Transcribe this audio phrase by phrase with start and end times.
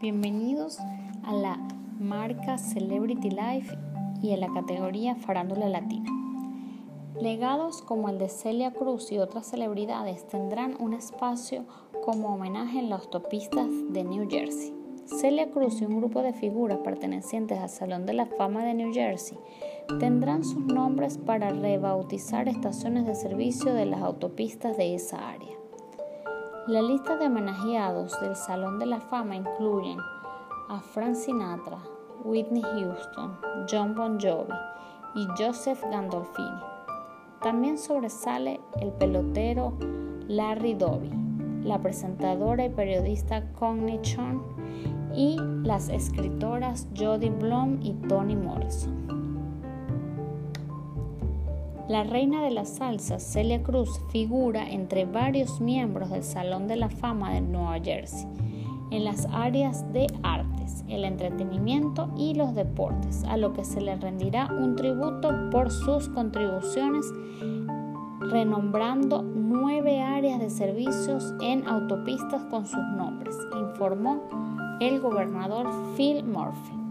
[0.00, 0.78] Bienvenidos
[1.24, 1.58] a la
[1.98, 3.76] marca Celebrity Life
[4.22, 6.10] y a la categoría Farándula Latina.
[7.20, 11.64] Legados como el de Celia Cruz y otras celebridades tendrán un espacio
[12.04, 14.74] como homenaje en las autopistas de New Jersey.
[15.06, 18.92] Celia Cruz y un grupo de figuras pertenecientes al Salón de la Fama de New
[18.92, 19.38] Jersey
[20.00, 25.63] tendrán sus nombres para rebautizar estaciones de servicio de las autopistas de esa área.
[26.66, 29.98] La lista de homenajeados del Salón de la Fama incluyen
[30.70, 31.76] a Frank Sinatra,
[32.24, 33.36] Whitney Houston,
[33.70, 34.54] John Bon Jovi
[35.14, 36.62] y Joseph Gandolfini.
[37.42, 39.74] También sobresale el pelotero
[40.26, 41.10] Larry Doby,
[41.64, 44.40] la presentadora y periodista Connie Chung
[45.14, 49.23] y las escritoras Jodie Blum y Toni Morrison.
[51.88, 56.88] La reina de la salsa, Celia Cruz, figura entre varios miembros del Salón de la
[56.88, 58.26] Fama de Nueva Jersey
[58.90, 63.96] en las áreas de artes, el entretenimiento y los deportes, a lo que se le
[63.96, 67.04] rendirá un tributo por sus contribuciones,
[68.20, 74.22] renombrando nueve áreas de servicios en autopistas con sus nombres, informó
[74.80, 76.83] el gobernador Phil Murphy.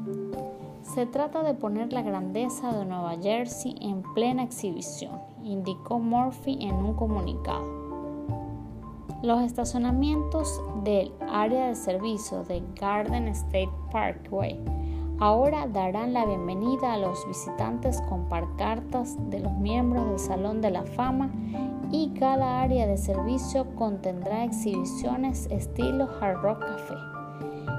[0.93, 6.75] Se trata de poner la grandeza de Nueva Jersey en plena exhibición, indicó Murphy en
[6.75, 7.65] un comunicado.
[9.23, 14.59] Los estacionamientos del área de servicio de Garden State Parkway
[15.17, 20.69] ahora darán la bienvenida a los visitantes con parcartas de los miembros del Salón de
[20.69, 21.31] la Fama
[21.89, 27.22] y cada área de servicio contendrá exhibiciones estilo Hard Rock Café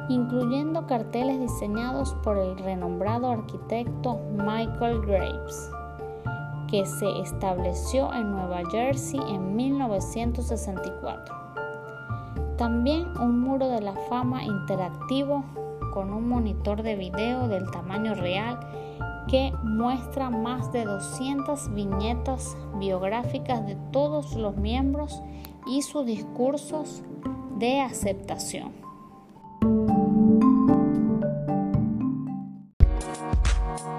[0.09, 5.71] incluyendo carteles diseñados por el renombrado arquitecto Michael Graves,
[6.69, 11.35] que se estableció en Nueva Jersey en 1964.
[12.57, 15.45] También un muro de la fama interactivo
[15.93, 18.59] con un monitor de video del tamaño real
[19.29, 25.23] que muestra más de 200 viñetas biográficas de todos los miembros
[25.67, 27.03] y sus discursos
[27.59, 28.84] de aceptación.
[33.77, 33.99] Thank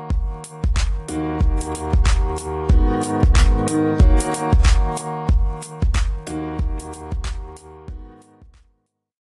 [4.39, 4.44] you.